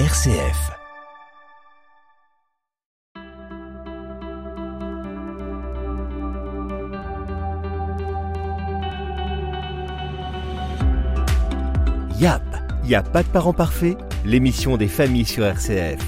RCF. 0.00 0.72
YAP, 12.18 12.42
y 12.84 12.96
a 12.96 13.02
pas 13.04 13.22
de 13.22 13.28
parents 13.28 13.52
parfaits 13.52 13.96
L'émission 14.24 14.76
des 14.76 14.88
familles 14.88 15.24
sur 15.24 15.44
RCF. 15.44 16.00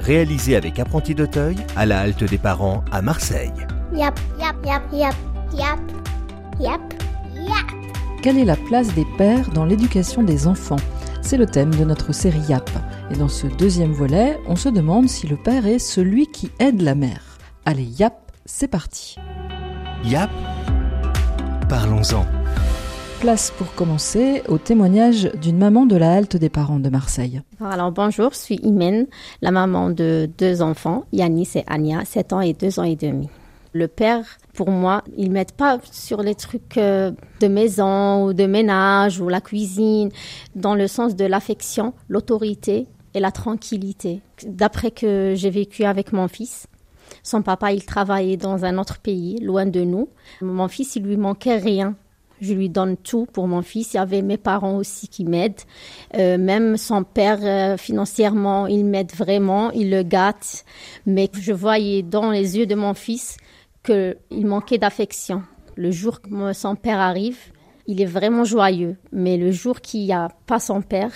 Réalisée 0.00 0.56
avec 0.56 0.80
Apprenti 0.80 1.14
d'Auteuil 1.14 1.58
à 1.76 1.86
la 1.86 2.00
halte 2.00 2.24
des 2.24 2.38
parents 2.38 2.82
à 2.90 3.02
Marseille. 3.02 3.52
Yap, 3.94 4.18
yap, 4.40 4.56
yap, 4.66 4.82
yap, 4.92 5.14
yap, 5.52 5.78
yap, 6.58 6.80
yap. 7.36 7.66
Quelle 8.20 8.38
est 8.38 8.44
la 8.44 8.56
place 8.56 8.92
des 8.94 9.06
pères 9.16 9.48
dans 9.50 9.64
l'éducation 9.64 10.24
des 10.24 10.48
enfants? 10.48 10.80
C'est 11.22 11.36
le 11.36 11.46
thème 11.46 11.72
de 11.74 11.84
notre 11.84 12.12
série 12.12 12.40
YAP. 12.48 12.68
Et 13.10 13.16
dans 13.16 13.28
ce 13.28 13.46
deuxième 13.46 13.92
volet, 13.92 14.38
on 14.46 14.56
se 14.56 14.68
demande 14.68 15.08
si 15.08 15.26
le 15.26 15.36
père 15.36 15.66
est 15.66 15.78
celui 15.78 16.26
qui 16.26 16.50
aide 16.58 16.82
la 16.82 16.94
mère. 16.94 17.38
Allez, 17.64 17.84
YAP, 17.84 18.32
c'est 18.44 18.68
parti. 18.68 19.16
YAP, 20.04 20.30
parlons-en. 21.70 22.26
Place 23.20 23.50
pour 23.56 23.74
commencer 23.74 24.42
au 24.46 24.58
témoignage 24.58 25.30
d'une 25.40 25.56
maman 25.56 25.86
de 25.86 25.96
la 25.96 26.12
halte 26.12 26.36
des 26.36 26.50
parents 26.50 26.78
de 26.78 26.90
Marseille. 26.90 27.40
Alors 27.64 27.92
bonjour, 27.92 28.30
je 28.32 28.38
suis 28.38 28.56
Imen, 28.56 29.06
la 29.40 29.52
maman 29.52 29.88
de 29.88 30.28
deux 30.36 30.60
enfants, 30.60 31.06
Yanis 31.12 31.48
et 31.54 31.64
Anya, 31.66 32.04
7 32.04 32.32
ans 32.34 32.40
et 32.42 32.52
2 32.52 32.78
ans 32.78 32.84
et 32.84 32.94
demi. 32.94 33.30
Le 33.72 33.88
père, 33.88 34.24
pour 34.52 34.70
moi, 34.70 35.02
il 35.16 35.30
m'aide 35.30 35.52
pas 35.52 35.78
sur 35.90 36.22
les 36.22 36.34
trucs 36.34 36.76
euh, 36.76 37.10
de 37.40 37.48
maison 37.48 38.26
ou 38.26 38.32
de 38.34 38.44
ménage 38.44 39.20
ou 39.20 39.28
la 39.28 39.40
cuisine, 39.40 40.10
dans 40.54 40.74
le 40.74 40.86
sens 40.86 41.16
de 41.16 41.24
l'affection, 41.24 41.94
l'autorité 42.08 42.86
et 43.14 43.20
la 43.20 43.30
tranquillité. 43.30 44.20
D'après 44.46 44.90
que 44.90 45.34
j'ai 45.36 45.50
vécu 45.50 45.84
avec 45.84 46.12
mon 46.12 46.28
fils, 46.28 46.66
son 47.22 47.42
papa, 47.42 47.72
il 47.72 47.84
travaillait 47.84 48.36
dans 48.36 48.64
un 48.64 48.78
autre 48.78 48.98
pays, 48.98 49.38
loin 49.40 49.66
de 49.66 49.80
nous. 49.80 50.08
Mon 50.40 50.68
fils, 50.68 50.96
il 50.96 51.04
lui 51.04 51.16
manquait 51.16 51.56
rien. 51.56 51.96
Je 52.40 52.54
lui 52.54 52.68
donne 52.68 52.96
tout 52.96 53.26
pour 53.32 53.48
mon 53.48 53.62
fils. 53.62 53.94
Il 53.94 53.96
y 53.96 54.00
avait 54.00 54.22
mes 54.22 54.36
parents 54.36 54.76
aussi 54.76 55.08
qui 55.08 55.24
m'aident. 55.24 55.60
Euh, 56.16 56.38
même 56.38 56.76
son 56.76 57.02
père, 57.02 57.40
euh, 57.42 57.76
financièrement, 57.76 58.66
il 58.66 58.84
m'aide 58.84 59.12
vraiment. 59.12 59.70
Il 59.72 59.90
le 59.90 60.02
gâte. 60.02 60.64
Mais 61.04 61.28
je 61.32 61.52
voyais 61.52 62.02
dans 62.02 62.30
les 62.30 62.56
yeux 62.56 62.66
de 62.66 62.74
mon 62.74 62.94
fils 62.94 63.36
qu'il 63.84 64.46
manquait 64.46 64.78
d'affection. 64.78 65.42
Le 65.74 65.90
jour 65.90 66.20
que 66.20 66.52
son 66.52 66.76
père 66.76 67.00
arrive, 67.00 67.38
il 67.86 68.00
est 68.00 68.06
vraiment 68.06 68.44
joyeux. 68.44 68.96
Mais 69.12 69.36
le 69.36 69.50
jour 69.50 69.80
qu'il 69.80 70.04
n'y 70.04 70.12
a 70.12 70.28
pas 70.46 70.60
son 70.60 70.82
père, 70.82 71.12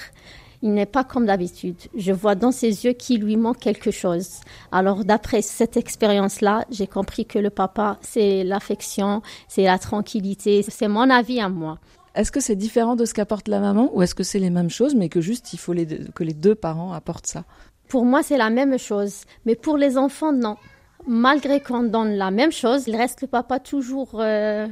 il 0.62 0.72
n'est 0.72 0.86
pas 0.86 1.04
comme 1.04 1.26
d'habitude. 1.26 1.76
Je 1.96 2.12
vois 2.12 2.34
dans 2.34 2.52
ses 2.52 2.84
yeux 2.84 2.92
qu'il 2.92 3.22
lui 3.22 3.36
manque 3.36 3.58
quelque 3.58 3.90
chose. 3.90 4.40
Alors 4.70 5.04
d'après 5.04 5.42
cette 5.42 5.76
expérience-là, 5.76 6.64
j'ai 6.70 6.86
compris 6.86 7.26
que 7.26 7.38
le 7.38 7.50
papa, 7.50 7.98
c'est 8.00 8.44
l'affection, 8.44 9.22
c'est 9.48 9.64
la 9.64 9.78
tranquillité, 9.78 10.64
c'est 10.66 10.88
mon 10.88 11.10
avis 11.10 11.40
à 11.40 11.48
moi. 11.48 11.78
Est-ce 12.14 12.30
que 12.30 12.40
c'est 12.40 12.56
différent 12.56 12.94
de 12.94 13.04
ce 13.04 13.14
qu'apporte 13.14 13.48
la 13.48 13.58
maman 13.58 13.90
ou 13.94 14.02
est-ce 14.02 14.14
que 14.14 14.22
c'est 14.22 14.38
les 14.38 14.50
mêmes 14.50 14.70
choses 14.70 14.94
mais 14.94 15.08
que 15.08 15.20
juste 15.20 15.52
il 15.52 15.58
faut 15.58 15.72
les 15.72 15.86
deux- 15.86 16.08
que 16.14 16.24
les 16.24 16.34
deux 16.34 16.54
parents 16.54 16.92
apportent 16.92 17.26
ça? 17.26 17.44
Pour 17.88 18.04
moi, 18.04 18.22
c'est 18.22 18.38
la 18.38 18.50
même 18.50 18.78
chose. 18.78 19.22
Mais 19.44 19.54
pour 19.54 19.76
les 19.76 19.98
enfants, 19.98 20.32
non. 20.32 20.56
Malgré 21.06 21.60
qu'on 21.60 21.82
donne 21.82 22.12
la 22.14 22.30
même 22.30 22.52
chose, 22.52 22.84
il 22.86 22.96
reste 22.96 23.22
le 23.22 23.28
papa 23.28 23.58
toujours 23.58 24.12
euh, 24.14 24.66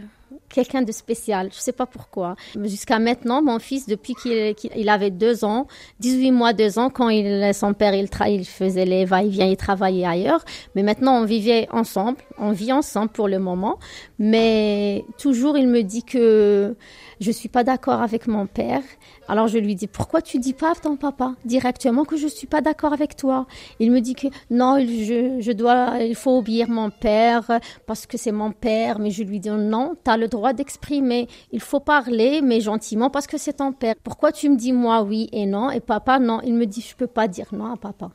quelqu'un 0.52 0.82
de 0.82 0.92
spécial. 0.92 1.48
Je 1.52 1.58
sais 1.58 1.72
pas 1.72 1.86
pourquoi. 1.86 2.36
Jusqu'à 2.64 2.98
maintenant, 2.98 3.42
mon 3.42 3.58
fils, 3.58 3.86
depuis 3.86 4.14
qu'il 4.14 4.54
qu'il- 4.54 4.72
il 4.76 4.88
avait 4.88 5.10
deux 5.10 5.44
ans, 5.44 5.66
18 6.00 6.32
mois, 6.32 6.52
deux 6.52 6.78
ans, 6.78 6.90
quand 6.90 7.08
il, 7.08 7.52
son 7.54 7.72
père, 7.72 7.94
il, 7.94 8.06
tra- 8.06 8.30
il 8.30 8.44
faisait 8.44 8.84
les 8.84 9.04
va-et-vient, 9.04 9.46
il 9.46 9.56
travaillait 9.56 10.04
ailleurs. 10.06 10.44
Mais 10.74 10.82
maintenant, 10.82 11.14
on 11.20 11.24
vivait 11.24 11.68
ensemble. 11.72 12.18
On 12.38 12.52
vit 12.52 12.72
ensemble 12.72 13.08
pour 13.10 13.28
le 13.28 13.38
moment. 13.38 13.78
Mais 14.22 15.06
toujours, 15.16 15.56
il 15.56 15.66
me 15.66 15.80
dit 15.80 16.04
que 16.04 16.76
je 17.20 17.30
suis 17.30 17.48
pas 17.48 17.64
d'accord 17.64 18.02
avec 18.02 18.26
mon 18.26 18.46
père. 18.46 18.82
Alors 19.28 19.48
je 19.48 19.56
lui 19.56 19.74
dis 19.74 19.86
pourquoi 19.86 20.20
tu 20.20 20.38
dis 20.38 20.52
pas 20.52 20.72
à 20.72 20.74
ton 20.74 20.96
papa 20.96 21.36
directement 21.46 22.04
que 22.04 22.18
je 22.18 22.26
suis 22.26 22.46
pas 22.46 22.60
d'accord 22.60 22.92
avec 22.92 23.16
toi? 23.16 23.46
Il 23.78 23.90
me 23.90 24.00
dit 24.00 24.14
que 24.14 24.26
non, 24.50 24.78
je, 24.78 25.38
je 25.40 25.52
dois, 25.52 26.02
il 26.02 26.14
faut 26.14 26.36
obéir 26.36 26.68
mon 26.68 26.90
père 26.90 27.60
parce 27.86 28.06
que 28.06 28.18
c'est 28.18 28.30
mon 28.30 28.52
père. 28.52 28.98
Mais 28.98 29.10
je 29.10 29.22
lui 29.22 29.40
dis 29.40 29.48
non, 29.48 29.94
tu 30.04 30.10
as 30.10 30.18
le 30.18 30.28
droit 30.28 30.52
d'exprimer. 30.52 31.26
Il 31.50 31.60
faut 31.60 31.80
parler, 31.80 32.42
mais 32.42 32.60
gentiment 32.60 33.08
parce 33.08 33.26
que 33.26 33.38
c'est 33.38 33.54
ton 33.54 33.72
père. 33.72 33.94
Pourquoi 34.04 34.32
tu 34.32 34.50
me 34.50 34.56
dis 34.56 34.74
moi 34.74 35.02
oui 35.02 35.30
et 35.32 35.46
non 35.46 35.70
et 35.70 35.80
papa 35.80 36.18
non? 36.18 36.40
Il 36.44 36.52
me 36.52 36.66
dit 36.66 36.84
je 36.86 36.94
peux 36.94 37.06
pas 37.06 37.26
dire 37.26 37.46
non 37.52 37.72
à 37.72 37.76
papa. 37.78 38.10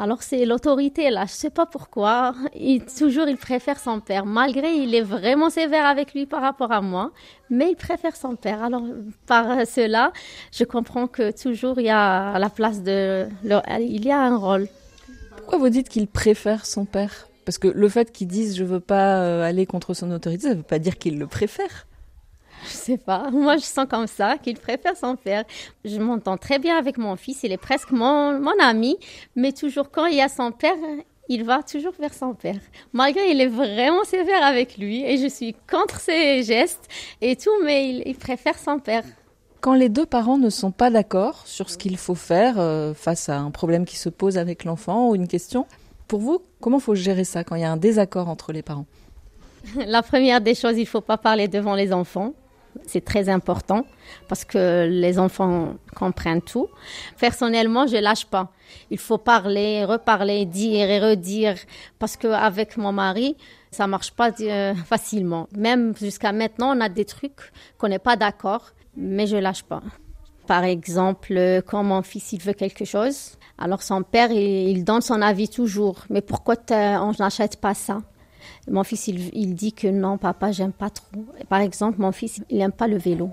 Alors 0.00 0.22
c'est 0.22 0.44
l'autorité 0.44 1.10
là, 1.10 1.24
je 1.26 1.32
sais 1.32 1.50
pas 1.50 1.66
pourquoi. 1.66 2.32
Toujours 2.96 3.26
il 3.26 3.36
préfère 3.36 3.80
son 3.80 3.98
père, 3.98 4.26
malgré 4.26 4.72
il 4.72 4.94
est 4.94 5.02
vraiment 5.02 5.50
sévère 5.50 5.86
avec 5.86 6.14
lui 6.14 6.24
par 6.24 6.40
rapport 6.40 6.70
à 6.70 6.80
moi, 6.80 7.10
mais 7.50 7.70
il 7.70 7.74
préfère 7.74 8.14
son 8.14 8.36
père. 8.36 8.62
Alors 8.62 8.84
par 9.26 9.66
cela, 9.66 10.12
je 10.52 10.62
comprends 10.62 11.08
que 11.08 11.32
toujours 11.36 11.80
il 11.80 11.86
y 11.86 11.90
a 11.90 12.38
la 12.38 12.48
place 12.48 12.80
de, 12.84 13.26
il 13.80 14.04
y 14.04 14.12
a 14.12 14.20
un 14.20 14.36
rôle. 14.36 14.68
Pourquoi 15.36 15.58
vous 15.58 15.68
dites 15.68 15.88
qu'il 15.88 16.06
préfère 16.06 16.64
son 16.64 16.84
père? 16.84 17.26
Parce 17.44 17.58
que 17.58 17.66
le 17.66 17.88
fait 17.88 18.12
qu'il 18.12 18.28
dise 18.28 18.56
je 18.56 18.62
veux 18.62 18.80
pas 18.80 19.20
euh, 19.22 19.42
aller 19.42 19.66
contre 19.66 19.94
son 19.94 20.12
autorité, 20.12 20.46
ça 20.46 20.54
veut 20.54 20.62
pas 20.62 20.78
dire 20.78 20.98
qu'il 20.98 21.18
le 21.18 21.26
préfère. 21.26 21.87
Je 22.64 22.70
sais 22.70 22.98
pas, 22.98 23.30
moi 23.32 23.56
je 23.56 23.62
sens 23.64 23.86
comme 23.88 24.06
ça 24.06 24.38
qu'il 24.38 24.58
préfère 24.58 24.96
son 24.96 25.16
père. 25.16 25.44
Je 25.84 25.98
m'entends 25.98 26.36
très 26.36 26.58
bien 26.58 26.76
avec 26.76 26.98
mon 26.98 27.16
fils, 27.16 27.42
il 27.42 27.52
est 27.52 27.56
presque 27.58 27.90
mon, 27.90 28.38
mon 28.38 28.58
ami, 28.60 28.96
mais 29.36 29.52
toujours 29.52 29.90
quand 29.90 30.06
il 30.06 30.16
y 30.16 30.22
a 30.22 30.28
son 30.28 30.52
père, 30.52 30.76
il 31.28 31.44
va 31.44 31.62
toujours 31.62 31.92
vers 31.98 32.14
son 32.14 32.34
père. 32.34 32.60
Malgré 32.92 33.30
il 33.30 33.40
est 33.40 33.48
vraiment 33.48 34.04
sévère 34.04 34.42
avec 34.42 34.78
lui 34.78 35.04
et 35.04 35.18
je 35.18 35.28
suis 35.28 35.54
contre 35.70 36.00
ses 36.00 36.42
gestes 36.42 36.88
et 37.20 37.36
tout, 37.36 37.50
mais 37.64 37.90
il, 37.90 38.02
il 38.06 38.16
préfère 38.16 38.58
son 38.58 38.78
père. 38.78 39.04
Quand 39.60 39.74
les 39.74 39.88
deux 39.88 40.06
parents 40.06 40.38
ne 40.38 40.50
sont 40.50 40.70
pas 40.70 40.88
d'accord 40.88 41.46
sur 41.46 41.68
ce 41.68 41.76
qu'il 41.76 41.96
faut 41.96 42.14
faire 42.14 42.60
euh, 42.60 42.94
face 42.94 43.28
à 43.28 43.38
un 43.38 43.50
problème 43.50 43.84
qui 43.84 43.96
se 43.96 44.08
pose 44.08 44.38
avec 44.38 44.62
l'enfant 44.64 45.08
ou 45.08 45.16
une 45.16 45.26
question, 45.26 45.66
pour 46.06 46.20
vous, 46.20 46.40
comment 46.60 46.78
faut 46.78 46.94
gérer 46.94 47.24
ça 47.24 47.42
quand 47.42 47.56
il 47.56 47.62
y 47.62 47.64
a 47.64 47.70
un 47.70 47.76
désaccord 47.76 48.28
entre 48.28 48.52
les 48.52 48.62
parents? 48.62 48.86
La 49.76 50.02
première 50.02 50.40
des 50.40 50.54
choses, 50.54 50.78
il 50.78 50.86
faut 50.86 51.00
pas 51.00 51.18
parler 51.18 51.48
devant 51.48 51.74
les 51.74 51.92
enfants. 51.92 52.34
C'est 52.86 53.04
très 53.04 53.28
important 53.28 53.84
parce 54.28 54.44
que 54.44 54.88
les 54.90 55.18
enfants 55.18 55.74
comprennent 55.94 56.42
tout. 56.42 56.68
Personnellement, 57.18 57.86
je 57.86 57.96
lâche 57.96 58.26
pas. 58.26 58.52
Il 58.90 58.98
faut 58.98 59.18
parler, 59.18 59.84
reparler, 59.84 60.44
dire 60.46 60.88
et 60.90 61.00
redire 61.00 61.56
parce 61.98 62.16
qu'avec 62.16 62.76
mon 62.76 62.92
mari, 62.92 63.36
ça 63.70 63.86
marche 63.86 64.12
pas 64.12 64.30
euh, 64.40 64.74
facilement. 64.86 65.48
Même 65.56 65.94
jusqu'à 65.96 66.32
maintenant, 66.32 66.76
on 66.76 66.80
a 66.80 66.88
des 66.88 67.04
trucs 67.04 67.52
qu'on 67.76 67.88
n'est 67.88 67.98
pas 67.98 68.16
d'accord, 68.16 68.70
mais 68.96 69.26
je 69.26 69.36
lâche 69.36 69.62
pas. 69.62 69.82
Par 70.46 70.64
exemple, 70.64 71.34
euh, 71.36 71.60
quand 71.60 71.84
mon 71.84 72.02
fils 72.02 72.32
il 72.32 72.40
veut 72.40 72.54
quelque 72.54 72.84
chose, 72.84 73.32
alors 73.58 73.82
son 73.82 74.02
père 74.02 74.30
il, 74.30 74.68
il 74.70 74.84
donne 74.84 75.02
son 75.02 75.20
avis 75.20 75.48
toujours. 75.48 76.04
Mais 76.08 76.22
pourquoi 76.22 76.54
on 76.70 77.12
n'achète 77.18 77.60
pas 77.60 77.74
ça? 77.74 78.00
Mon 78.70 78.84
fils, 78.84 79.08
il, 79.08 79.54
dit 79.54 79.72
que 79.72 79.88
non, 79.88 80.18
papa, 80.18 80.52
j'aime 80.52 80.72
pas 80.72 80.90
trop. 80.90 81.24
Par 81.48 81.60
exemple, 81.60 82.00
mon 82.00 82.12
fils, 82.12 82.40
il 82.50 82.58
n'aime 82.58 82.72
pas 82.72 82.86
le 82.86 82.98
vélo. 82.98 83.30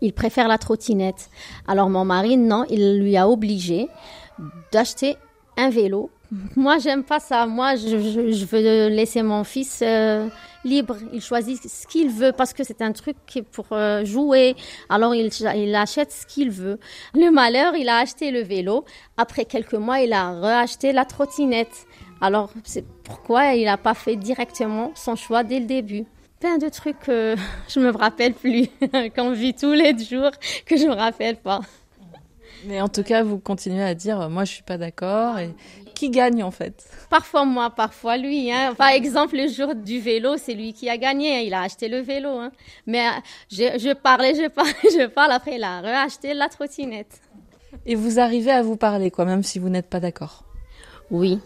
Il 0.00 0.12
préfère 0.12 0.48
la 0.48 0.58
trottinette. 0.58 1.28
Alors 1.66 1.90
mon 1.90 2.04
mari, 2.04 2.36
non, 2.36 2.64
il 2.70 3.00
lui 3.00 3.16
a 3.16 3.28
obligé 3.28 3.88
d'acheter 4.72 5.16
un 5.56 5.70
vélo. 5.70 6.10
Moi, 6.56 6.78
j'aime 6.78 7.04
pas 7.04 7.20
ça. 7.20 7.46
Moi, 7.46 7.76
je, 7.76 8.44
veux 8.44 8.88
laisser 8.88 9.22
mon 9.22 9.44
fils 9.44 9.80
euh, 9.82 10.28
libre. 10.62 10.96
Il 11.12 11.22
choisit 11.22 11.58
ce 11.66 11.86
qu'il 11.86 12.10
veut 12.10 12.32
parce 12.32 12.52
que 12.52 12.64
c'est 12.64 12.82
un 12.82 12.92
truc 12.92 13.16
pour 13.50 13.66
euh, 13.72 14.04
jouer. 14.04 14.54
Alors, 14.90 15.14
il, 15.14 15.30
il 15.56 15.74
achète 15.74 16.12
ce 16.12 16.26
qu'il 16.26 16.50
veut. 16.50 16.78
Le 17.14 17.30
malheur, 17.30 17.74
il 17.76 17.88
a 17.88 17.96
acheté 17.96 18.30
le 18.30 18.42
vélo. 18.42 18.84
Après 19.16 19.46
quelques 19.46 19.74
mois, 19.74 20.00
il 20.00 20.12
a 20.12 20.32
reacheté 20.32 20.92
la 20.92 21.06
trottinette. 21.06 21.86
Alors, 22.20 22.50
c'est 22.64 22.84
pourquoi 23.04 23.54
il 23.54 23.64
n'a 23.64 23.76
pas 23.76 23.94
fait 23.94 24.16
directement 24.16 24.92
son 24.94 25.16
choix 25.16 25.44
dès 25.44 25.60
le 25.60 25.66
début. 25.66 26.04
Plein 26.40 26.58
de 26.58 26.68
trucs 26.68 26.98
que 27.00 27.36
je 27.68 27.80
me 27.80 27.90
rappelle 27.90 28.34
plus, 28.34 28.68
qu'on 29.16 29.32
vit 29.32 29.54
tous 29.54 29.72
les 29.72 29.96
jours, 29.98 30.30
que 30.66 30.76
je 30.76 30.86
me 30.86 30.94
rappelle 30.94 31.36
pas. 31.36 31.60
Mais 32.64 32.80
en 32.80 32.88
tout 32.88 33.04
cas, 33.04 33.22
vous 33.22 33.38
continuez 33.38 33.84
à 33.84 33.94
dire 33.94 34.28
moi 34.28 34.44
je 34.44 34.52
suis 34.52 34.62
pas 34.64 34.78
d'accord 34.78 35.38
et 35.38 35.54
qui 35.94 36.10
gagne 36.10 36.42
en 36.42 36.50
fait? 36.50 36.88
Parfois 37.08 37.44
moi, 37.44 37.70
parfois 37.70 38.16
lui. 38.16 38.50
Hein. 38.52 38.74
Par 38.76 38.88
exemple, 38.88 39.36
le 39.36 39.48
jour 39.48 39.74
du 39.74 40.00
vélo, 40.00 40.36
c'est 40.36 40.54
lui 40.54 40.72
qui 40.72 40.88
a 40.88 40.96
gagné. 40.96 41.44
Il 41.44 41.54
a 41.54 41.62
acheté 41.62 41.88
le 41.88 42.00
vélo. 42.00 42.30
Hein. 42.30 42.52
Mais 42.86 43.06
euh, 43.06 43.10
je, 43.50 43.78
je 43.78 43.92
parlais, 43.92 44.34
je 44.34 44.48
parle, 44.48 44.68
je 44.84 45.06
parle. 45.06 45.32
Après, 45.32 45.56
il 45.56 45.62
a 45.64 45.80
reacheté 45.80 46.34
la 46.34 46.48
trottinette. 46.48 47.20
Et 47.86 47.94
vous 47.94 48.18
arrivez 48.18 48.50
à 48.50 48.62
vous 48.62 48.76
parler 48.76 49.10
quoi, 49.10 49.24
même 49.24 49.42
si 49.42 49.58
vous 49.58 49.68
n'êtes 49.68 49.88
pas 49.88 50.00
d'accord? 50.00 50.44
Oui, 51.10 51.40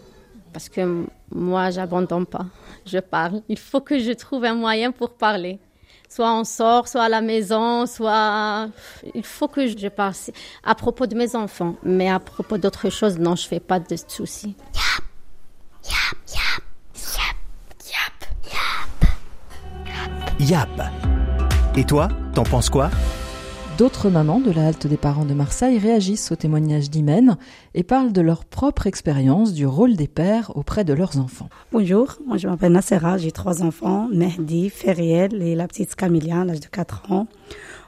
parce 0.53 0.69
que 0.69 1.05
moi, 1.31 1.71
j'abandonne 1.71 2.25
pas. 2.25 2.45
Je 2.85 2.99
parle. 2.99 3.41
Il 3.49 3.57
faut 3.57 3.81
que 3.81 3.99
je 3.99 4.11
trouve 4.11 4.45
un 4.45 4.53
moyen 4.53 4.91
pour 4.91 5.09
parler. 5.15 5.59
Soit 6.07 6.31
on 6.31 6.43
sort, 6.43 6.87
soit 6.87 7.03
à 7.03 7.09
la 7.09 7.21
maison, 7.21 7.87
soit 7.87 8.69
il 9.15 9.23
faut 9.23 9.47
que 9.47 9.65
je 9.67 9.87
parle 9.87 10.13
à 10.63 10.75
propos 10.75 11.07
de 11.07 11.15
mes 11.15 11.35
enfants. 11.35 11.75
Mais 11.81 12.09
à 12.09 12.19
propos 12.19 12.59
d'autres 12.59 12.91
choses, 12.91 13.17
non, 13.17 13.35
je 13.35 13.47
fais 13.47 13.59
pas 13.59 13.79
de 13.79 13.95
soucis. 14.07 14.55
Yap, 14.75 15.03
yap, 15.83 16.63
yap, 17.17 17.35
yap, 17.89 18.15
yap. 20.39 20.69
Yap. 20.77 20.81
Et 21.75 21.83
toi, 21.83 22.09
t'en 22.35 22.43
penses 22.43 22.69
quoi? 22.69 22.91
D'autres 23.77 24.11
mamans 24.11 24.39
de 24.39 24.51
la 24.51 24.67
halte 24.67 24.85
des 24.85 24.97
parents 24.97 25.25
de 25.25 25.33
Marseille 25.33 25.79
réagissent 25.79 26.31
au 26.31 26.35
témoignage 26.35 26.91
d'Imen 26.91 27.37
et 27.73 27.81
parlent 27.81 28.13
de 28.13 28.21
leur 28.21 28.45
propre 28.45 28.85
expérience 28.85 29.51
du 29.51 29.65
rôle 29.65 29.95
des 29.95 30.07
pères 30.07 30.55
auprès 30.55 30.83
de 30.83 30.93
leurs 30.93 31.17
enfants. 31.17 31.49
Bonjour, 31.71 32.19
moi 32.27 32.37
je 32.37 32.47
m'appelle 32.47 32.71
Nassera, 32.71 33.17
j'ai 33.17 33.31
trois 33.31 33.63
enfants, 33.63 34.09
Mehdi, 34.13 34.69
Feriel 34.69 35.41
et 35.41 35.55
la 35.55 35.67
petite 35.67 35.95
Camilla 35.95 36.41
à 36.41 36.45
l'âge 36.45 36.59
de 36.59 36.67
4 36.67 37.11
ans. 37.11 37.25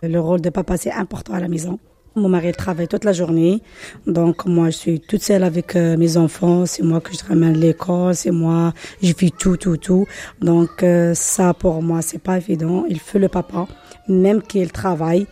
Le 0.01 0.19
rôle 0.19 0.41
de 0.41 0.49
papa 0.49 0.75
c'est 0.77 0.91
important 0.91 1.33
à 1.33 1.39
la 1.39 1.47
maison. 1.47 1.77
Mon 2.15 2.29
mari 2.29 2.51
travaille 2.53 2.87
toute 2.87 3.03
la 3.03 3.13
journée, 3.13 3.61
donc 4.07 4.47
moi 4.47 4.71
je 4.71 4.77
suis 4.77 4.99
toute 4.99 5.21
seule 5.21 5.43
avec 5.43 5.75
euh, 5.75 5.97
mes 5.97 6.17
enfants. 6.17 6.65
C'est 6.65 6.81
moi 6.81 6.99
que 6.99 7.13
je 7.13 7.23
ramène 7.23 7.57
l'école, 7.59 8.15
c'est 8.15 8.31
moi, 8.31 8.73
je 9.03 9.13
fais 9.13 9.29
tout, 9.29 9.57
tout, 9.57 9.77
tout. 9.77 10.07
Donc 10.41 10.81
euh, 10.81 11.13
ça 11.13 11.53
pour 11.53 11.83
moi 11.83 12.01
c'est 12.01 12.17
pas 12.23 12.37
évident. 12.37 12.85
Il 12.89 12.99
fait 12.99 13.19
le 13.19 13.29
papa, 13.29 13.67
même 14.07 14.41
qu'il 14.41 14.71
travaille, 14.71 15.27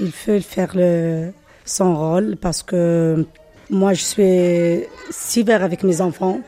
il 0.00 0.12
faut 0.12 0.40
faire 0.40 0.72
le, 0.74 1.32
son 1.64 1.96
rôle 1.96 2.36
parce 2.36 2.62
que 2.62 3.24
moi, 3.70 3.94
je 3.94 4.02
suis 4.02 4.84
sévère 5.10 5.62
avec 5.64 5.82
mes 5.82 6.00
enfants, 6.00 6.40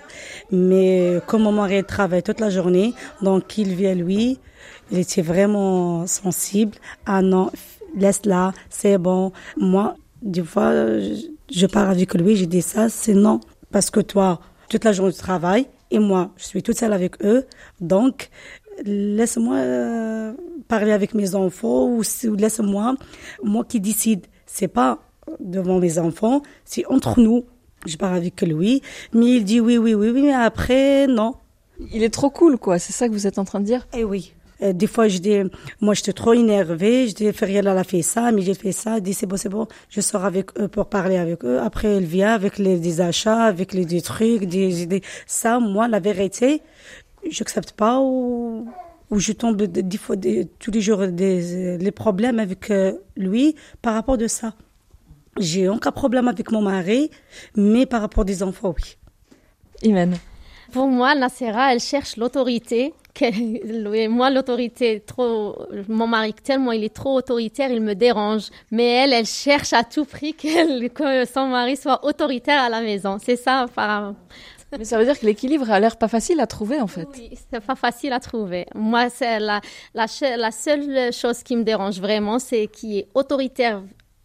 mais 0.51 1.21
comme 1.27 1.43
mon 1.43 1.53
mari 1.53 1.83
travaille 1.85 2.23
toute 2.23 2.41
la 2.41 2.51
journée, 2.51 2.93
donc 3.23 3.57
il 3.57 3.75
vient 3.75 3.95
lui, 3.95 4.39
il 4.91 4.99
était 4.99 5.23
vraiment 5.23 6.07
sensible. 6.07 6.77
Ah 7.07 7.23
non, 7.23 7.51
laisse-la, 7.97 8.53
c'est 8.69 8.99
bon. 8.99 9.33
Moi, 9.57 9.97
des 10.21 10.43
fois, 10.43 10.73
je 11.51 11.67
pars 11.67 11.89
avec 11.89 12.15
lui, 12.15 12.37
je 12.37 12.45
dis 12.45 12.63
ça, 12.63 12.89
c'est 12.89 13.15
non. 13.15 13.41
Parce 13.73 13.91
que 13.91 14.01
toi, 14.01 14.41
toute 14.69 14.85
la 14.85 14.93
journée 14.93 15.13
tu 15.13 15.19
travailles, 15.19 15.67
et 15.91 15.99
moi, 15.99 16.31
je 16.37 16.45
suis 16.45 16.63
toute 16.63 16.77
seule 16.77 16.93
avec 16.93 17.25
eux. 17.25 17.47
Donc, 17.81 18.29
laisse-moi 18.85 19.57
euh, 19.57 20.33
parler 20.69 20.93
avec 20.93 21.15
mes 21.15 21.35
enfants 21.35 21.87
ou, 21.89 22.03
laisse-moi, 22.37 22.95
moi 23.43 23.65
qui 23.65 23.81
décide. 23.81 24.27
C'est 24.47 24.69
pas 24.69 25.01
devant 25.41 25.79
mes 25.79 25.99
enfants, 25.99 26.43
c'est 26.65 26.87
entre 26.87 27.21
nous. 27.21 27.45
Je 27.87 27.97
parle 27.97 28.17
avec 28.17 28.41
lui, 28.41 28.81
mais 29.13 29.27
il 29.27 29.45
dit 29.45 29.61
oui, 29.61 29.77
oui, 29.77 29.95
oui, 29.95 30.11
oui, 30.11 30.23
mais 30.23 30.33
après, 30.33 31.07
non. 31.07 31.35
Il 31.93 32.03
est 32.03 32.13
trop 32.13 32.31
cool, 32.31 32.57
quoi. 32.57 32.79
C'est 32.79 32.93
ça 32.93 33.09
que 33.09 33.13
vous 33.13 33.27
êtes 33.27 33.39
en 33.39 33.45
train 33.45 33.61
de 33.61 33.67
dire? 33.67 33.87
Eh 33.95 34.05
oui. 34.05 34.33
Euh, 34.63 34.73
des 34.73 34.87
fois, 34.87 35.09
je 35.09 35.19
dis, 35.19 35.37
moi, 35.81 35.95
j'étais 35.95 36.13
trop 36.13 36.33
énervée. 36.33 37.09
Je 37.09 37.15
dis, 37.15 37.33
Feriel, 37.33 37.67
elle 37.67 37.77
a 37.77 37.85
fait 37.85 38.03
ça, 38.03 38.33
mais 38.33 38.43
j'ai 38.43 38.55
fait 38.55 38.73
ça. 38.73 38.97
Je 38.97 39.01
dis, 39.01 39.15
c'est 39.15 39.27
bon, 39.27 39.37
c'est 39.37 39.49
bon. 39.49 39.67
Je 39.89 40.01
sors 40.01 40.25
avec 40.25 40.59
eux 40.59 40.69
pour 40.69 40.87
parler 40.87 41.17
avec 41.17 41.45
eux. 41.45 41.59
Après, 41.59 41.89
elle 41.89 42.05
vient 42.05 42.33
avec 42.33 42.59
les, 42.59 42.79
des 42.79 43.01
achats, 43.01 43.43
avec 43.43 43.73
les, 43.75 43.85
des 43.85 44.01
trucs, 44.01 44.45
des, 44.45 44.87
des, 44.87 45.03
ça, 45.27 45.59
moi, 45.59 45.89
la 45.89 46.01
vérité, 46.01 46.63
j'accepte 47.31 47.73
pas 47.73 48.01
ou, 48.01 48.67
ou 49.11 49.19
je 49.19 49.33
tombe 49.33 49.63
des 49.63 49.99
fois 49.99 50.17
tous 50.59 50.71
les 50.71 50.81
jours 50.81 51.07
des 51.09 51.79
les 51.79 51.91
problèmes 51.91 52.39
avec 52.39 52.71
euh, 52.71 52.93
lui 53.17 53.55
par 53.83 53.95
rapport 53.95 54.19
de 54.19 54.27
ça. 54.27 54.55
J'ai 55.39 55.69
aucun 55.69 55.91
problème 55.91 56.29
avec 56.29 56.53
mon 56.53 56.63
mari, 56.63 57.11
mais 57.57 57.87
par 57.87 58.01
rapport 58.01 58.25
des 58.25 58.43
enfants, 58.43 58.73
oui. 58.77 58.97
Imen. 59.83 60.17
Pour 60.73 60.87
moi, 60.87 61.15
la 61.15 61.29
Serra, 61.29 61.73
elle 61.73 61.81
cherche 61.81 62.17
l'autorité. 62.17 62.95
moi, 64.09 64.31
l'autorité, 64.31 65.01
trop, 65.01 65.57
mon 65.89 66.07
mari, 66.07 66.35
tellement 66.35 66.73
il 66.73 66.83
est 66.83 66.95
trop 66.95 67.17
autoritaire, 67.17 67.71
il 67.71 67.81
me 67.81 67.95
dérange. 67.95 68.51
Mais 68.71 68.87
elle, 68.87 69.13
elle 69.13 69.27
cherche 69.27 69.73
à 69.73 69.85
tout 69.85 70.05
prix 70.05 70.35
que 70.35 71.25
son 71.27 71.47
mari 71.47 71.77
soit 71.77 72.05
autoritaire 72.05 72.63
à 72.63 72.69
la 72.69 72.81
maison. 72.81 73.19
C'est 73.23 73.37
ça, 73.37 73.67
par, 73.75 74.15
mais 74.79 74.85
ça 74.85 74.99
veut 74.99 75.05
dire 75.05 75.19
que 75.19 75.27
l'équilibre 75.27 75.71
a 75.71 75.81
l'air 75.81 75.97
pas 75.97 76.09
facile 76.09 76.41
à 76.41 76.47
trouver 76.47 76.81
en 76.81 76.87
fait. 76.87 77.09
Oui, 77.15 77.31
c'est 77.51 77.61
pas 77.61 77.75
facile 77.75 78.13
à 78.13 78.21
trouver. 78.21 78.67
Moi, 78.75 79.09
c'est 79.11 79.39
la, 79.41 79.61
seule 80.51 81.13
chose 81.13 81.43
qui 81.43 81.57
me 81.57 81.63
dérange 81.63 82.01
vraiment, 82.01 82.39
c'est 82.39 82.67
qui 82.67 83.01
est 83.01 83.09
autoritaire 83.15 83.83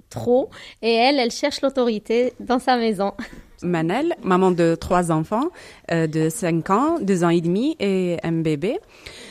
trop 0.10 0.50
et 0.81 0.94
elle, 0.94 1.19
elle 1.19 1.31
cherche 1.31 1.62
l'autorité 1.62 2.34
dans 2.40 2.60
sa 2.60 2.78
maison. 2.78 3.13
Manel, 3.64 4.16
maman 4.24 4.52
de 4.52 4.76
trois 4.76 5.12
enfants, 5.12 5.50
euh, 5.92 6.08
de 6.08 6.30
5 6.30 6.70
ans, 6.70 7.00
2 7.02 7.24
ans 7.24 7.30
et 7.30 7.42
demi 7.42 7.76
et 7.80 8.18
un 8.24 8.32
bébé. 8.32 8.80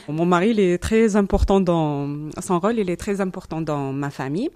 Mon 0.07 0.25
mari, 0.25 0.49
il 0.49 0.59
est 0.59 0.77
très 0.77 1.15
important 1.15 1.59
dans 1.59 2.07
son 2.39 2.59
rôle, 2.59 2.79
il 2.79 2.89
est 2.89 2.97
très 2.97 3.21
important 3.21 3.61
dans 3.61 3.91
ma 3.93 4.09
famille 4.09 4.49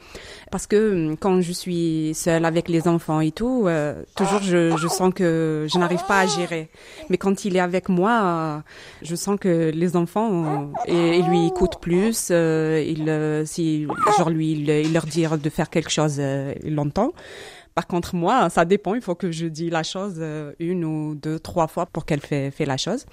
parce 0.51 0.67
que 0.67 1.09
hum, 1.09 1.17
quand 1.17 1.41
je 1.41 1.51
suis 1.51 2.13
seule 2.15 2.45
avec 2.45 2.69
les 2.69 2.87
enfants 2.87 3.19
et 3.19 3.31
tout, 3.31 3.63
euh, 3.65 4.03
toujours 4.15 4.41
je, 4.41 4.75
je, 4.77 4.87
sens 4.87 5.13
que 5.13 5.67
je 5.71 5.77
n'arrive 5.77 6.03
pas 6.07 6.21
à 6.21 6.25
gérer. 6.25 6.69
Mais 7.09 7.17
quand 7.17 7.45
il 7.45 7.55
est 7.55 7.59
avec 7.59 7.89
moi, 7.89 8.21
euh, 8.23 8.59
je 9.01 9.15
sens 9.15 9.37
que 9.39 9.71
les 9.73 9.95
enfants, 9.95 10.71
et, 10.87 11.21
lui 11.23 11.47
écoutent 11.47 11.79
plus. 11.79 12.29
il, 12.29 13.43
si 13.45 13.87
genre 14.17 14.29
lui, 14.29 14.51
il, 14.53 14.69
il, 14.69 14.93
leur 14.93 15.05
dit 15.05 15.25
de 15.25 15.49
faire 15.49 15.69
quelque 15.69 15.89
chose, 15.89 16.21
il 16.63 16.75
l'entend. 16.75 17.13
Par 17.75 17.87
contre, 17.87 18.15
moi, 18.15 18.49
ça 18.49 18.65
dépend. 18.65 18.93
Il 18.93 19.01
faut 19.01 19.15
que 19.15 19.31
je 19.31 19.47
dise 19.47 19.71
la 19.71 19.83
chose 19.83 20.15
euh, 20.19 20.53
une 20.59 20.85
ou 20.85 21.15
deux, 21.15 21.39
trois 21.39 21.67
fois 21.67 21.85
pour 21.87 22.05
qu'elle 22.05 22.19
fait, 22.19 22.51
fait 22.51 22.65
la 22.65 22.77
chose. 22.77 23.05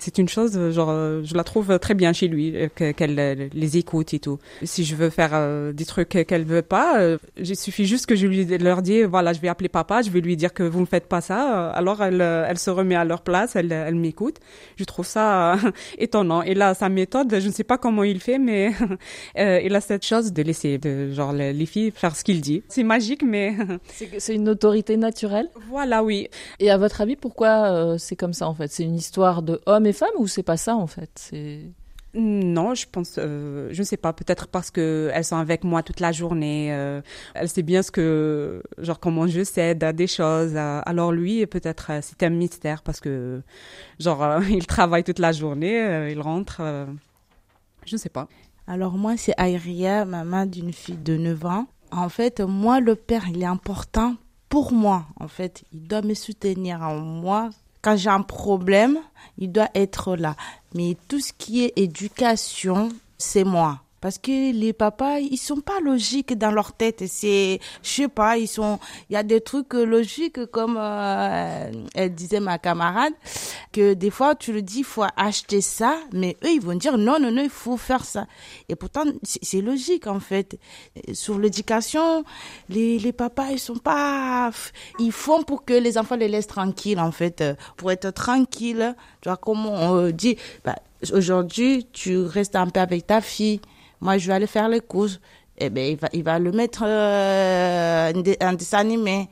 C'est 0.00 0.18
une 0.18 0.28
chose, 0.28 0.52
euh, 0.56 0.72
genre, 0.72 0.90
euh, 0.90 1.22
je 1.24 1.34
la 1.34 1.44
trouve 1.44 1.78
très 1.78 1.94
bien 1.94 2.12
chez 2.12 2.26
lui, 2.26 2.54
qu'elle 2.74 3.50
les 3.52 3.76
écoute 3.76 4.14
et 4.14 4.18
tout. 4.18 4.38
Si 4.64 4.84
je 4.84 4.96
veux 4.96 5.10
faire 5.10 5.72
des 5.72 5.84
trucs 5.84 6.08
qu'elle 6.08 6.44
veut 6.44 6.62
pas, 6.62 6.98
il 7.36 7.56
suffit 7.56 7.86
juste 7.86 8.06
que 8.06 8.16
je 8.16 8.26
lui 8.26 8.44
leur 8.58 8.82
dise, 8.82 9.04
voilà, 9.04 9.32
je 9.32 9.40
vais 9.40 9.48
appeler 9.48 9.68
papa, 9.68 10.02
je 10.02 10.10
vais 10.10 10.20
lui 10.20 10.36
dire 10.36 10.52
que 10.52 10.62
vous 10.62 10.80
ne 10.80 10.86
faites 10.86 11.06
pas 11.06 11.20
ça. 11.20 11.70
Alors, 11.70 12.02
elle, 12.02 12.20
elle 12.20 12.58
se 12.58 12.70
remet 12.70 12.94
à 12.94 13.04
leur 13.04 13.22
place, 13.22 13.56
elle, 13.56 13.70
elle 13.72 13.94
m'écoute. 13.94 14.36
Je 14.76 14.84
trouve 14.84 15.06
ça 15.06 15.56
étonnant. 15.98 16.42
Et 16.42 16.54
là, 16.54 16.74
sa 16.74 16.88
méthode, 16.88 17.38
je 17.38 17.46
ne 17.46 17.52
sais 17.52 17.64
pas 17.64 17.78
comment 17.78 18.04
il 18.04 18.20
fait, 18.20 18.38
mais 18.38 18.72
il 19.36 19.74
a 19.74 19.80
cette 19.80 20.04
chose 20.04 20.32
de 20.32 20.42
laisser, 20.42 20.78
de, 20.78 21.12
genre, 21.12 21.32
les 21.32 21.66
filles 21.66 21.92
faire 21.94 22.16
ce 22.16 22.24
qu'il 22.24 22.40
dit. 22.40 22.62
C'est 22.68 22.82
magique, 22.82 23.22
mais 23.22 23.54
une 24.28 24.48
autorité 24.48 24.96
naturelle? 24.96 25.48
Voilà, 25.68 26.02
oui. 26.02 26.28
Et 26.58 26.70
à 26.70 26.78
votre 26.78 27.00
avis, 27.00 27.16
pourquoi 27.16 27.70
euh, 27.70 27.98
c'est 27.98 28.16
comme 28.16 28.32
ça 28.32 28.48
en 28.48 28.54
fait? 28.54 28.70
C'est 28.70 28.84
une 28.84 28.96
histoire 28.96 29.42
de 29.42 29.60
hommes 29.66 29.86
et 29.86 29.92
femmes 29.92 30.08
ou 30.18 30.26
c'est 30.26 30.42
pas 30.42 30.56
ça 30.56 30.74
en 30.76 30.86
fait? 30.86 31.10
C'est 31.16 31.60
non, 32.14 32.74
je 32.74 32.86
pense, 32.90 33.16
euh, 33.18 33.68
je 33.70 33.80
ne 33.80 33.84
sais 33.84 33.98
pas, 33.98 34.14
peut-être 34.14 34.48
parce 34.48 34.70
que 34.70 35.10
elles 35.12 35.24
sont 35.24 35.36
avec 35.36 35.62
moi 35.62 35.82
toute 35.82 36.00
la 36.00 36.10
journée. 36.10 36.72
Euh, 36.72 37.02
elle 37.34 37.50
sait 37.50 37.62
bien 37.62 37.82
ce 37.82 37.90
que, 37.90 38.62
genre 38.78 38.98
comment 38.98 39.26
je 39.26 39.44
cède 39.44 39.84
à 39.84 39.92
des 39.92 40.06
choses. 40.06 40.56
alors 40.56 41.12
lui, 41.12 41.46
peut-être 41.46 41.90
c'est 42.00 42.22
un 42.22 42.30
mystère 42.30 42.82
parce 42.82 43.00
que, 43.00 43.42
genre, 44.00 44.42
il 44.50 44.66
travaille 44.66 45.04
toute 45.04 45.18
la 45.18 45.32
journée, 45.32 46.08
il 46.10 46.20
rentre. 46.20 46.62
je 47.84 47.94
ne 47.94 47.98
sais 47.98 48.08
pas. 48.08 48.26
Alors 48.66 48.98
moi, 48.98 49.16
c'est 49.16 49.34
Aïria, 49.38 50.04
maman 50.04 50.44
d'une 50.44 50.74
fille 50.74 50.98
de 50.98 51.16
9 51.16 51.46
ans. 51.46 51.66
En 51.90 52.08
fait, 52.08 52.40
moi, 52.40 52.80
le 52.80 52.94
père, 52.94 53.28
il 53.28 53.42
est 53.42 53.46
important 53.46 54.16
pour 54.48 54.72
moi. 54.72 55.06
En 55.20 55.28
fait, 55.28 55.64
il 55.72 55.86
doit 55.86 56.02
me 56.02 56.14
soutenir 56.14 56.82
en 56.82 56.96
moi. 56.96 57.50
Quand 57.82 57.96
j'ai 57.96 58.10
un 58.10 58.22
problème, 58.22 58.98
il 59.38 59.52
doit 59.52 59.70
être 59.74 60.16
là. 60.16 60.36
Mais 60.74 60.96
tout 61.08 61.20
ce 61.20 61.32
qui 61.32 61.64
est 61.64 61.72
éducation, 61.76 62.88
c'est 63.16 63.44
moi. 63.44 63.80
Parce 64.00 64.18
que 64.18 64.52
les 64.52 64.72
papas, 64.72 65.18
ils 65.18 65.36
sont 65.36 65.60
pas 65.60 65.80
logiques 65.80 66.36
dans 66.38 66.52
leur 66.52 66.72
tête. 66.72 67.04
C'est, 67.08 67.58
je 67.82 67.88
sais 67.88 68.08
pas, 68.08 68.38
ils 68.38 68.46
sont, 68.46 68.78
il 69.10 69.14
y 69.14 69.16
a 69.16 69.22
des 69.22 69.40
trucs 69.40 69.74
logiques 69.74 70.46
comme 70.46 70.76
euh, 70.78 71.70
disait 72.08 72.40
ma 72.40 72.58
camarade, 72.58 73.12
que 73.72 73.94
des 73.94 74.10
fois 74.10 74.34
tu 74.34 74.52
le 74.52 74.62
dis, 74.62 74.84
faut 74.84 75.04
acheter 75.16 75.60
ça, 75.60 75.96
mais 76.12 76.36
eux 76.44 76.50
ils 76.50 76.60
vont 76.60 76.74
dire 76.74 76.96
non 76.96 77.18
non 77.18 77.32
non, 77.32 77.42
il 77.42 77.50
faut 77.50 77.76
faire 77.76 78.04
ça. 78.04 78.26
Et 78.68 78.76
pourtant 78.76 79.04
c'est 79.22 79.60
logique 79.60 80.06
en 80.06 80.20
fait. 80.20 80.58
Sur 81.12 81.38
l'éducation, 81.38 82.24
les 82.68 82.98
les 82.98 83.12
papas 83.12 83.50
ils 83.50 83.58
sont 83.58 83.76
pas, 83.76 84.50
ils 84.98 85.12
font 85.12 85.42
pour 85.42 85.64
que 85.64 85.74
les 85.74 85.98
enfants 85.98 86.16
les 86.16 86.28
laissent 86.28 86.46
tranquilles 86.46 87.00
en 87.00 87.12
fait, 87.12 87.42
pour 87.76 87.90
être 87.90 88.10
tranquille. 88.10 88.94
Tu 89.20 89.28
vois 89.28 89.36
comment 89.36 89.72
on 89.72 90.10
dit, 90.10 90.36
bah, 90.64 90.76
aujourd'hui 91.12 91.86
tu 91.92 92.18
restes 92.18 92.54
un 92.54 92.68
peu 92.68 92.80
avec 92.80 93.06
ta 93.06 93.20
fille 93.20 93.60
moi 94.00 94.18
je 94.18 94.26
vais 94.26 94.34
aller 94.34 94.46
faire 94.46 94.68
les 94.68 94.80
courses. 94.80 95.20
Eh 95.58 95.70
ben, 95.70 95.90
il 95.90 95.96
va, 95.96 96.08
il 96.12 96.22
va 96.22 96.38
le 96.38 96.52
mettre 96.52 96.84
euh, 96.86 98.12
un 98.40 98.52
dessin 98.52 98.78
animé. 98.78 99.28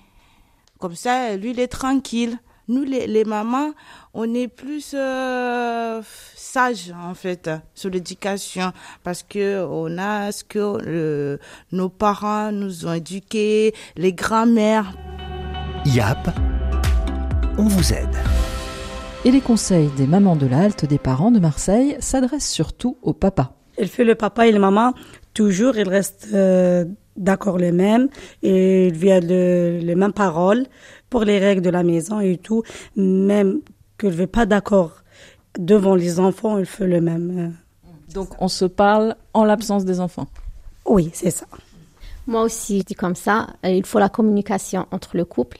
Comme 0.79 0.97
ça, 0.97 1.37
lui, 1.37 1.51
il 1.51 1.61
est 1.61 1.69
tranquille. 1.69 2.39
Nous, 2.69 2.83
les, 2.83 3.07
les 3.07 3.25
mamans, 3.25 3.71
on 4.13 4.35
est 4.35 4.49
plus 4.49 4.93
euh, 4.95 6.03
sages, 6.35 6.93
en 7.01 7.15
fait, 7.15 7.49
sur 7.75 7.91
l'éducation. 7.91 8.73
Parce 9.05 9.23
que 9.23 9.65
on 9.71 9.97
a 9.99 10.33
ce 10.33 10.43
que 10.43 11.39
nos 11.71 11.89
parents 11.89 12.51
nous 12.51 12.87
ont 12.87 12.95
éduqués, 12.95 13.73
les 13.97 14.13
grands-mères. 14.13 14.97
YAP, 15.85 16.29
on 17.57 17.69
vous 17.69 17.93
aide. 17.93 18.17
Et 19.25 19.31
les 19.31 19.41
conseils 19.41 19.91
des 19.97 20.09
mamans 20.09 20.35
de 20.35 20.47
la 20.47 20.59
halte 20.63 20.85
des 20.85 20.99
parents 20.99 21.31
de 21.31 21.39
Marseille 21.39 21.97
s'adressent 22.01 22.51
surtout 22.51 22.99
aux 23.03 23.13
papas. 23.13 23.56
Il 23.79 23.89
fait 23.89 24.05
le 24.05 24.15
papa 24.15 24.47
et 24.47 24.53
la 24.53 24.59
maman, 24.59 24.95
toujours, 25.35 25.77
ils 25.77 25.89
restent 25.89 26.29
euh, 26.35 26.85
d'accord 27.17 27.59
les 27.59 27.73
mêmes 27.73 28.09
et 28.43 28.89
ils 28.89 28.95
viennent 28.95 29.29
le, 29.29 29.79
les 29.83 29.95
mêmes 29.95 30.13
paroles 30.13 30.67
pour 31.11 31.25
les 31.25 31.39
règles 31.39 31.63
de 31.63 31.71
la 31.71 31.83
maison 31.83 32.21
et 32.21 32.37
tout. 32.37 32.63
Même 32.97 33.61
qu'il 33.99 34.11
ne 34.11 34.15
veut 34.15 34.27
pas 34.27 34.47
d'accord 34.47 35.03
devant 35.59 35.95
les 35.95 36.21
enfants, 36.21 36.59
il 36.59 36.67
fait 36.67 36.87
le 36.87 37.01
même. 37.01 37.55
Donc 38.13 38.31
on 38.41 38.49
se 38.49 38.65
parle 38.65 39.17
en 39.35 39.45
l'absence 39.45 39.85
des 39.85 40.01
enfants. 40.01 40.29
Oui, 40.85 41.11
c'est 41.13 41.31
ça. 41.31 41.47
Moi 42.27 42.43
aussi, 42.43 42.81
je 42.81 42.85
dis 42.85 42.95
comme 42.95 43.15
ça, 43.15 43.49
euh, 43.65 43.69
il 43.69 43.85
faut 43.85 43.99
la 43.99 44.09
communication 44.09 44.87
entre 44.91 45.17
le 45.17 45.25
couple. 45.25 45.59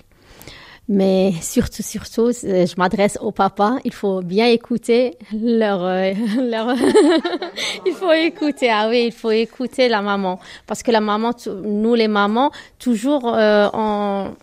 Mais 0.89 1.33
surtout, 1.43 1.83
surtout, 1.83 2.31
je 2.31 2.75
m'adresse 2.79 3.19
au 3.21 3.33
papa. 3.33 3.79
Il 3.85 3.93
faut 3.93 4.21
bien 4.21 4.47
écouter 4.47 5.17
leur, 5.33 5.83
euh, 5.83 6.13
il 7.87 7.93
faut 7.93 8.13
écouter. 8.13 8.71
Ah 8.71 8.89
oui, 8.89 9.07
il 9.07 9.13
faut 9.13 9.33
écouter 9.33 9.89
la 9.89 10.01
maman 10.01 10.39
parce 10.67 10.85
que 10.85 10.93
la 10.93 11.01
maman, 11.01 11.33
nous 11.65 11.95
les 11.95 12.07
mamans, 12.07 12.53
toujours 12.79 13.35
euh, 13.35 13.69
on, 13.73 14.35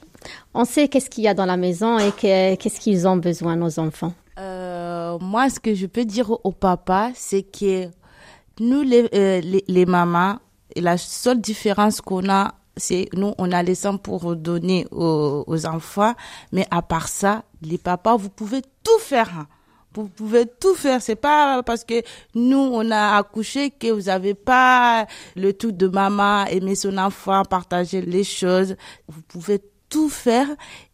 on 0.54 0.66
sait 0.66 0.90
qu'est-ce 0.90 1.10
qu'il 1.10 1.24
y 1.24 1.30
a 1.30 1.34
dans 1.34 1.46
la 1.46 1.56
maison 1.58 1.98
et 1.98 2.12
qu'est-ce 2.12 2.80
qu'ils 2.80 3.08
ont 3.08 3.18
besoin 3.18 3.56
nos 3.56 3.80
enfants. 3.80 4.14
Euh, 4.38 5.18
moi, 5.22 5.50
ce 5.50 5.62
que 5.62 5.74
je 5.74 5.86
peux 5.86 6.04
dire 6.04 6.30
au 6.44 6.52
papa, 6.52 7.12
c'est 7.16 7.44
que 7.44 7.88
nous 8.60 8.82
les, 8.82 9.08
les, 9.14 9.64
les 9.66 9.86
mamans, 9.86 10.40
la 10.76 10.98
seule 10.98 11.40
différence 11.40 12.02
qu'on 12.02 12.30
a 12.30 12.54
c'est 12.77 13.10
nous 13.13 13.34
on 13.38 13.51
a 13.51 13.63
les 13.63 13.75
sangs 13.75 13.98
pour 13.98 14.36
donner 14.36 14.88
aux, 14.92 15.44
aux, 15.48 15.65
enfants 15.65 16.13
mais 16.51 16.65
à 16.72 16.82
part 16.82 17.08
ça 17.08 17.44
les 17.62 17.77
papas 17.77 18.15
vous 18.15 18.30
pouvez 18.30 18.62
tout 18.84 19.00
faire 19.00 19.30
hein. 19.38 19.48
vous 19.94 20.08
pouvez 20.08 20.46
tout 20.46 20.75
faire 20.75 21.01
c'est 21.01 21.15
pas 21.15 21.62
parce 21.63 21.84
que 21.84 22.01
nous 22.36 22.58
on 22.58 22.89
a 22.92 23.18
accouché 23.18 23.70
que 23.70 23.92
vous 23.92 24.10
avez 24.10 24.34
pas 24.34 25.06
le 25.36 25.53
tout 25.53 25.72
de 25.72 25.88
maman 25.88 26.46
aimer 26.46 26.75
son 26.75 26.98
enfant 26.98 27.44
partager 27.46 28.01
les 28.01 28.24
choses 28.24 28.75
vous 29.08 29.22
pouvez 29.22 29.62
tout 29.94 30.10
faire 30.10 30.48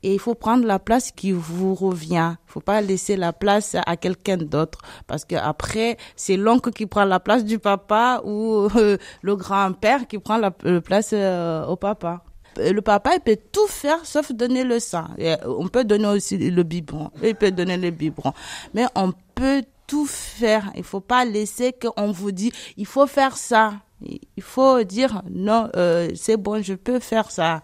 et 0.04 0.14
il 0.14 0.20
faut 0.20 0.36
prendre 0.36 0.66
la 0.66 0.78
place 0.78 1.14
qui 1.14 1.32
vous 1.32 1.74
revient. 1.74 2.36
Il 2.48 2.52
faut 2.52 2.60
pas 2.60 2.82
laisser 2.82 3.16
la 3.16 3.32
place 3.32 3.78
à 3.86 3.96
quelqu'un 3.96 4.36
d'autre 4.36 4.80
parce 5.08 5.24
que 5.24 5.36
après 5.36 5.96
c'est 6.18 6.36
l'oncle 6.36 6.72
qui 6.72 6.86
prend 6.86 7.06
la 7.06 7.22
place 7.22 7.46
du 7.46 7.60
papa 7.60 8.22
ou 8.26 8.68
euh, 8.76 8.98
le 9.22 9.36
grand-père 9.38 10.06
qui 10.06 10.20
prend 10.20 10.38
la, 10.38 10.52
place 10.52 11.12
euh, 11.14 11.66
au 11.66 11.78
papa. 11.78 12.26
Le 12.58 12.82
papa, 12.82 13.12
il 13.16 13.22
peut 13.22 13.38
tout 13.54 13.68
faire 13.68 14.06
sauf 14.06 14.34
donner 14.34 14.66
le 14.66 14.80
sang. 14.82 15.06
Et 15.18 15.34
on 15.46 15.70
peut 15.70 15.86
donner 15.86 16.08
aussi 16.08 16.38
le 16.38 16.64
biberon. 16.64 17.10
Il 17.24 17.36
peut 17.36 17.52
donner 17.52 17.78
le 17.78 17.92
biberon. 17.92 18.34
Mais 18.74 18.86
on 18.96 19.14
peut 19.34 19.64
tout 19.88 20.08
faire. 20.08 20.70
Il 20.76 20.84
faut 20.84 21.00
pas 21.00 21.24
laisser 21.24 21.72
qu'on 21.72 22.12
vous 22.12 22.34
dit, 22.34 22.52
il 22.76 22.86
faut 22.86 23.08
faire 23.08 23.38
ça. 23.38 23.76
Il 24.02 24.44
faut 24.44 24.84
dire, 24.84 25.22
non, 25.32 25.70
euh, 25.78 26.10
c'est 26.16 26.36
bon, 26.36 26.62
je 26.62 26.74
peux 26.74 27.00
faire 27.00 27.32
ça. 27.32 27.62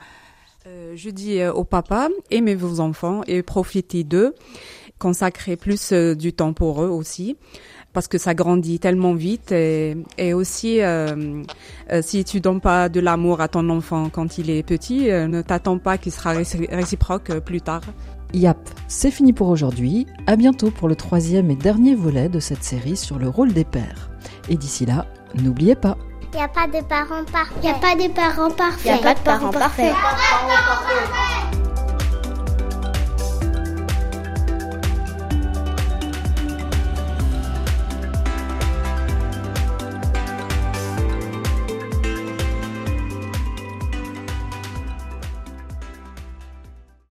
Euh, 0.67 0.93
je 0.95 1.11
dis 1.11 1.41
euh, 1.41 1.53
au 1.53 1.63
papa, 1.63 2.09
aimez 2.31 2.55
vos 2.55 2.79
enfants 2.79 3.21
et 3.27 3.43
profitez 3.43 4.03
d'eux. 4.03 4.33
Consacrez 4.97 5.57
plus 5.57 5.91
euh, 5.91 6.15
du 6.15 6.33
temps 6.33 6.53
pour 6.53 6.83
eux 6.83 6.87
aussi 6.87 7.37
parce 7.93 8.07
que 8.07 8.17
ça 8.17 8.33
grandit 8.33 8.79
tellement 8.79 9.13
vite 9.13 9.53
et, 9.53 9.95
aussi 10.33 10.81
si 12.01 12.25
tu 12.25 12.41
donnes 12.41 12.59
pas 12.59 12.89
de 12.89 12.99
l'amour 12.99 13.39
à 13.39 13.47
ton 13.47 13.69
enfant 13.69 14.09
quand 14.09 14.37
il 14.37 14.49
est 14.49 14.63
petit, 14.63 15.05
ne 15.05 15.41
t'attends 15.41 15.77
pas 15.77 15.97
qu'il 15.97 16.11
sera 16.11 16.33
réciproque 16.33 17.39
plus 17.39 17.61
tard. 17.61 17.83
Yap, 18.33 18.57
c'est 18.89 19.11
fini 19.11 19.31
pour 19.31 19.47
aujourd'hui. 19.47 20.07
À 20.27 20.35
bientôt 20.35 20.71
pour 20.71 20.89
le 20.89 20.97
troisième 20.97 21.49
et 21.51 21.55
dernier 21.55 21.95
volet 21.95 22.27
de 22.27 22.41
cette 22.41 22.65
série 22.65 22.97
sur 22.97 23.17
le 23.17 23.29
rôle 23.29 23.53
des 23.53 23.63
pères. 23.63 24.09
Et 24.49 24.57
d'ici 24.57 24.85
là, 24.85 25.05
n'oubliez 25.41 25.75
pas. 25.75 25.97
Il 26.35 26.39
n'y 26.39 26.43
a 26.43 26.49
pas 26.49 26.67
de 26.67 26.81
parents 26.83 27.23
parfaits. 27.31 27.55
Il 27.63 27.69
n'y 27.69 27.69
a 27.69 27.75
pas 27.75 27.95
de 27.95 28.09
parents 28.09 28.51
parfaits. 28.51 28.85
Il 28.85 28.91
n'y 28.91 28.99
a 28.99 29.01
pas 29.01 29.13
de 29.13 29.19
parents 29.21 29.51
parfaits. 29.51 29.93